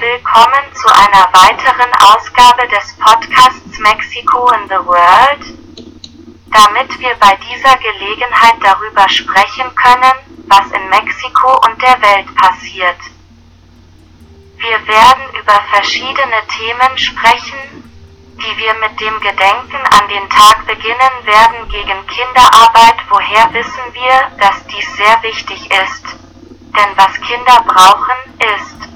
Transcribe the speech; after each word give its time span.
willkommen 0.00 0.64
zu 0.72 0.88
einer 0.88 1.28
weiteren 1.32 1.92
Ausgabe 2.00 2.66
des 2.68 2.96
Podcasts 2.96 3.78
Mexico 3.78 4.48
in 4.52 4.68
the 4.68 4.86
World. 4.86 5.44
Damit 6.50 6.98
wir 6.98 7.14
bei 7.20 7.36
dieser 7.36 7.76
Gelegenheit 7.76 8.56
darüber 8.62 9.08
sprechen 9.08 9.74
können, 9.74 10.46
was 10.48 10.70
in 10.72 10.88
Mexiko 10.88 11.60
und 11.66 11.80
der 11.82 12.00
Welt 12.00 12.34
passiert. 12.36 12.96
Wir 14.56 14.86
werden 14.86 15.24
über 15.38 15.60
verschiedene 15.72 16.40
Themen 16.56 16.96
sprechen, 16.96 17.92
die 18.38 18.56
wir 18.58 18.74
mit 18.74 18.98
dem 18.98 19.20
Gedenken 19.20 19.82
an 19.92 20.08
den 20.08 20.28
Tag 20.30 20.66
beginnen 20.66 21.16
werden 21.24 21.68
gegen 21.68 22.06
Kinderarbeit. 22.06 22.96
Woher 23.10 23.52
wissen 23.52 23.84
wir, 23.92 24.38
dass 24.40 24.64
dies 24.68 24.96
sehr 24.96 25.22
wichtig 25.22 25.70
ist? 25.70 26.04
Denn 26.72 26.96
was 26.96 27.12
Kinder 27.20 27.62
brauchen, 27.66 28.16
ist 28.56 28.91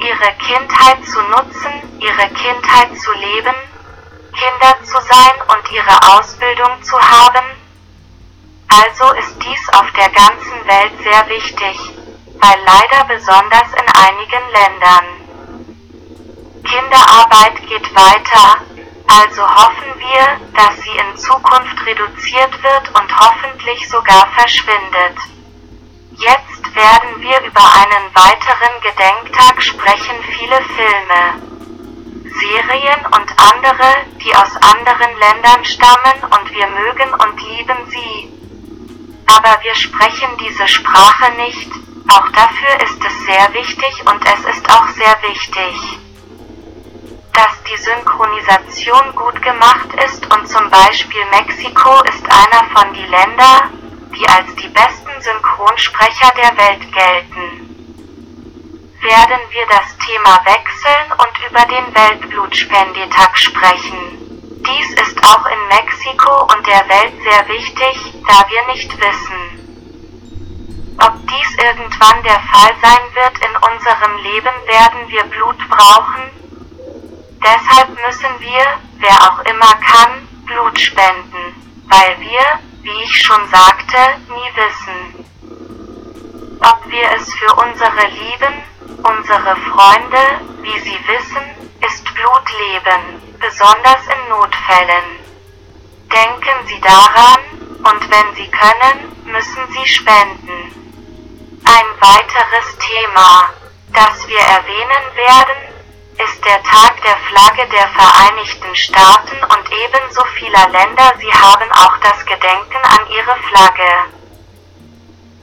ihre 0.00 0.32
Kindheit 0.46 1.04
zu 1.04 1.20
nutzen, 1.22 2.00
ihre 2.00 2.28
Kindheit 2.34 2.98
zu 2.98 3.12
leben, 3.12 3.54
Kinder 4.32 4.84
zu 4.84 4.98
sein 5.00 5.36
und 5.48 5.72
ihre 5.72 6.16
Ausbildung 6.16 6.82
zu 6.82 6.98
haben. 6.98 7.44
Also 8.68 9.12
ist 9.14 9.36
dies 9.42 9.68
auf 9.74 9.90
der 9.92 10.08
ganzen 10.08 10.66
Welt 10.66 10.92
sehr 11.02 11.28
wichtig, 11.28 11.78
weil 12.40 12.58
leider 12.64 13.04
besonders 13.04 13.68
in 13.72 13.88
einigen 13.94 14.50
Ländern 14.52 15.20
Kinderarbeit 16.64 17.56
geht 17.68 17.94
weiter, 17.96 18.60
also 19.06 19.42
hoffen 19.42 19.92
wir, 19.98 20.40
dass 20.54 20.76
sie 20.82 20.96
in 20.96 21.16
Zukunft 21.16 21.84
reduziert 21.84 22.62
wird 22.62 22.88
und 22.94 23.18
hoffentlich 23.18 23.88
sogar 23.88 24.28
verschwindet. 24.36 25.16
Jetzt 26.12 26.74
werden 26.74 27.20
wir 27.20 27.40
über 27.42 27.62
einen 27.62 28.14
weiteren 28.14 28.80
Gedenktag 28.82 29.62
sprechen. 29.62 30.16
Viele 30.24 30.60
Filme, 30.62 31.50
Serien 32.40 33.06
und 33.06 33.30
andere, 33.38 34.06
die 34.22 34.34
aus 34.34 34.56
anderen 34.56 35.18
Ländern 35.18 35.64
stammen 35.64 36.22
und 36.22 36.50
wir 36.52 36.66
mögen 36.66 37.14
und 37.14 37.40
lieben 37.40 37.90
sie. 37.90 38.32
Aber 39.26 39.62
wir 39.62 39.74
sprechen 39.74 40.36
diese 40.40 40.66
Sprache 40.66 41.32
nicht, 41.32 41.70
auch 42.08 42.28
dafür 42.30 42.80
ist 42.82 42.98
es 43.04 43.26
sehr 43.26 43.54
wichtig 43.54 44.04
und 44.06 44.24
es 44.24 44.56
ist 44.56 44.68
auch 44.70 44.88
sehr 44.88 45.16
wichtig, 45.22 45.98
dass 47.32 47.62
die 47.70 47.76
Synchronisation 47.76 49.14
gut 49.14 49.40
gemacht 49.42 49.88
ist 50.04 50.26
und 50.34 50.48
zum 50.48 50.68
Beispiel 50.70 51.24
Mexiko 51.30 52.02
ist 52.02 52.24
einer 52.24 52.64
von 52.74 52.92
die 52.94 53.06
Länder, 53.06 53.70
die 54.12 54.28
als 54.28 54.52
die 54.56 54.68
besten 54.68 54.99
Synchronsprecher 55.22 56.32
der 56.36 56.56
Welt 56.56 56.92
gelten. 56.92 57.66
Werden 59.00 59.40
wir 59.50 59.66
das 59.66 59.96
Thema 60.06 60.40
wechseln 60.44 61.12
und 61.12 61.50
über 61.50 61.64
den 61.66 61.94
Weltblutspendetag 61.94 63.38
sprechen. 63.38 64.62
Dies 64.66 64.90
ist 64.92 65.24
auch 65.24 65.46
in 65.46 65.68
Mexiko 65.68 66.42
und 66.54 66.66
der 66.66 66.88
Welt 66.88 67.14
sehr 67.22 67.48
wichtig, 67.48 68.14
da 68.28 68.44
wir 68.48 68.74
nicht 68.74 68.92
wissen, 69.00 69.60
ob 71.02 71.14
dies 71.26 71.56
irgendwann 71.56 72.22
der 72.24 72.40
Fall 72.40 72.74
sein 72.82 73.04
wird 73.14 73.38
in 73.38 73.56
unserem 73.72 74.16
Leben 74.22 74.54
werden 74.66 75.08
wir 75.08 75.24
Blut 75.24 75.56
brauchen. 75.70 76.28
Deshalb 77.42 77.88
müssen 77.88 78.28
wir, 78.40 78.66
wer 78.98 79.16
auch 79.22 79.38
immer 79.40 79.74
kann, 79.76 80.28
Blut 80.44 80.78
spenden, 80.78 81.54
weil 81.88 82.20
wir, 82.20 82.60
wie 82.82 83.02
ich 83.02 83.22
schon 83.22 83.48
sagte, 83.50 83.96
nie 84.28 84.50
wissen, 84.56 85.24
ob 86.60 86.90
wir 86.90 87.10
es 87.16 87.32
für 87.34 87.54
unsere 87.54 88.06
Lieben, 88.08 88.62
unsere 89.02 89.56
Freunde, 89.56 90.40
wie 90.62 90.78
sie 90.80 90.98
wissen, 91.06 91.42
ist 91.86 92.04
Blut 92.14 92.46
Leben, 92.58 93.38
besonders 93.38 94.02
in 94.06 94.28
Notfällen. 94.28 95.04
Denken 96.12 96.66
Sie 96.66 96.80
daran, 96.80 97.40
und 97.82 98.10
wenn 98.10 98.34
Sie 98.34 98.50
können, 98.50 99.12
müssen 99.24 99.62
Sie 99.72 99.86
spenden. 99.86 100.72
Ein 101.64 101.86
weiteres 102.00 102.76
Thema, 102.78 103.50
das 103.92 104.28
wir 104.28 104.40
erwähnen 104.40 105.04
werden, 105.16 105.69
der 106.50 106.62
Tag 106.64 107.00
der 107.02 107.16
Flagge 107.30 107.64
der 107.70 107.86
Vereinigten 107.94 108.74
Staaten 108.74 109.38
und 109.38 109.64
ebenso 109.70 110.24
vieler 110.34 110.68
Länder. 110.70 111.12
Sie 111.20 111.32
haben 111.32 111.70
auch 111.70 111.96
das 111.98 112.26
Gedenken 112.26 112.82
an 112.82 113.06
ihre 113.06 113.36
Flagge. 113.48 113.92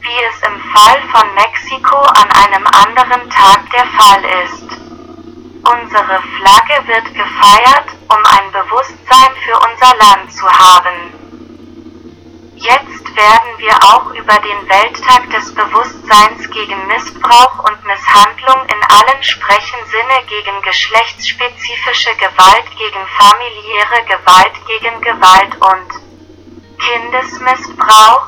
Wie 0.00 0.20
es 0.28 0.42
im 0.48 0.58
Fall 0.74 0.98
von 1.12 1.32
Mexiko 1.36 1.96
an 1.96 2.28
einem 2.42 2.66
anderen 2.66 3.30
Tag 3.30 3.70
der 3.70 3.86
Fall 3.86 4.24
ist. 4.42 4.66
Unsere 5.62 6.22
Flagge 6.38 6.88
wird 6.88 7.06
gefeiert, 7.14 7.88
um 8.08 8.20
ein 8.34 8.50
Bewusstsein 8.50 9.32
für 9.44 9.58
unser 9.62 9.94
Land 9.98 10.32
zu 10.32 10.46
haben. 10.48 10.96
Jetzt 12.56 12.95
werden 13.16 13.58
wir 13.58 13.74
auch 13.82 14.12
über 14.12 14.36
den 14.38 14.68
Welttag 14.68 15.30
des 15.30 15.54
Bewusstseins 15.54 16.50
gegen 16.50 16.86
Missbrauch 16.86 17.64
und 17.64 17.84
Misshandlung 17.84 18.60
in 18.68 18.82
allen 18.92 19.22
sprechen 19.22 19.78
Sinne 19.90 20.22
gegen 20.28 20.60
geschlechtsspezifische 20.62 22.14
Gewalt, 22.16 22.68
gegen 22.76 23.06
familiäre 23.16 24.04
Gewalt, 24.04 24.52
gegen 24.68 25.00
Gewalt 25.00 25.56
und 25.56 25.88
Kindesmissbrauch. 26.78 28.26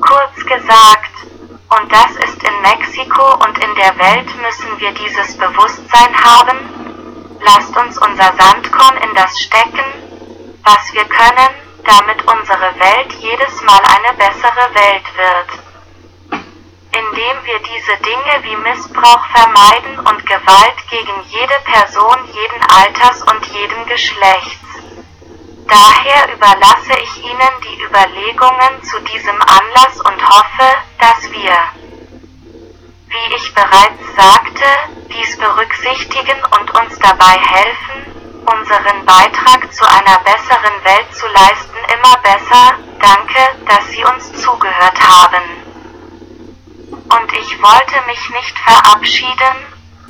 Kurz 0.00 0.46
gesagt, 0.46 1.12
und 1.68 1.92
das 1.92 2.10
ist 2.24 2.42
in 2.42 2.60
Mexiko 2.62 3.34
und 3.44 3.58
in 3.58 3.74
der 3.74 3.98
Welt 3.98 4.30
müssen 4.40 4.80
wir 4.80 4.92
dieses 4.92 5.36
Bewusstsein 5.36 6.16
haben. 6.24 6.56
Lasst 7.44 7.76
uns 7.76 7.98
unser 7.98 8.32
Sandkorn 8.38 8.96
in 8.96 9.14
das 9.14 9.38
stecken, 9.38 9.84
was 10.64 10.92
wir 10.94 11.04
können, 11.04 11.67
damit 11.88 12.20
unsere 12.22 12.78
Welt 12.78 13.12
jedes 13.18 13.62
Mal 13.62 13.80
eine 13.80 14.16
bessere 14.16 14.74
Welt 14.74 15.08
wird. 15.16 15.50
Indem 16.92 17.36
wir 17.44 17.58
diese 17.60 17.96
Dinge 18.04 18.34
wie 18.42 18.56
Missbrauch 18.56 19.24
vermeiden 19.34 19.98
und 20.00 20.26
Gewalt 20.26 20.78
gegen 20.90 21.22
jede 21.28 21.58
Person 21.64 22.28
jeden 22.32 22.62
Alters 22.70 23.22
und 23.22 23.46
jeden 23.46 23.86
Geschlechts. 23.86 24.68
Daher 25.66 26.34
überlasse 26.34 26.98
ich 27.02 27.24
Ihnen 27.24 27.54
die 27.62 27.82
Überlegungen 27.82 28.82
zu 28.82 29.00
diesem 29.00 29.40
Anlass 29.42 30.00
und 30.00 30.28
hoffe, 30.28 30.68
dass 30.98 31.30
wir, 31.30 31.56
wie 33.08 33.34
ich 33.36 33.54
bereits 33.54 34.16
sagte, 34.16 34.64
dies 35.12 35.38
berücksichtigen 35.38 36.38
und 36.58 36.70
uns 36.74 36.98
dabei 36.98 37.38
helfen, 37.38 38.18
unseren 38.46 39.04
Beitrag 39.04 39.72
zu 39.72 39.84
einer 39.84 40.18
besseren 40.20 40.84
Welt 40.84 41.14
zu 41.14 41.26
leisten 41.28 41.67
immer 41.98 42.16
besser. 42.18 42.78
Danke, 43.00 43.66
dass 43.66 43.88
Sie 43.90 44.04
uns 44.04 44.32
zugehört 44.42 45.00
haben. 45.00 45.42
Und 46.90 47.32
ich 47.32 47.62
wollte 47.62 48.06
mich 48.06 48.30
nicht 48.30 48.58
verabschieden, 48.58 49.56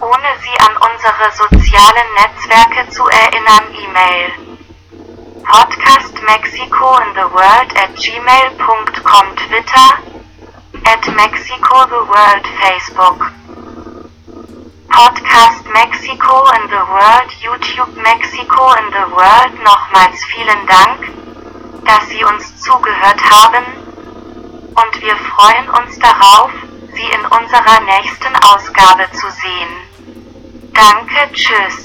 ohne 0.00 0.30
Sie 0.40 0.56
an 0.60 0.76
unsere 0.76 1.30
sozialen 1.32 2.08
Netzwerke 2.14 2.88
zu 2.90 3.06
erinnern. 3.08 3.74
E-Mail 3.74 4.54
Podcast 5.44 6.14
Mexico 6.22 6.96
in 6.98 7.14
the 7.14 7.28
World 7.30 7.76
at 7.76 7.94
gmail.com 7.96 9.36
Twitter 9.36 9.88
at 10.86 11.14
Mexico 11.14 11.84
the 11.84 12.04
World 12.08 12.46
Facebook 12.62 13.30
Podcast 14.88 15.68
Mexico 15.74 16.48
in 16.56 16.70
the 16.70 16.84
World 16.88 17.30
YouTube 17.44 17.94
Mexico 18.02 18.72
in 18.72 18.86
the 18.90 19.04
World 19.12 19.52
Nochmals 19.64 20.24
vielen 20.32 20.66
Dank, 20.66 21.13
dass 21.84 22.08
Sie 22.08 22.24
uns 22.24 22.60
zugehört 22.62 23.20
haben 23.30 23.64
und 24.74 25.02
wir 25.02 25.16
freuen 25.16 25.68
uns 25.70 25.98
darauf, 25.98 26.50
Sie 26.94 27.02
in 27.02 27.26
unserer 27.26 27.80
nächsten 27.80 28.34
Ausgabe 28.44 29.10
zu 29.12 29.26
sehen. 29.30 30.72
Danke, 30.72 31.32
tschüss. 31.32 31.74